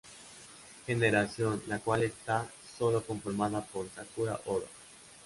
[0.87, 4.65] Generación, la cual esta sólo conformada por Sakura Oda.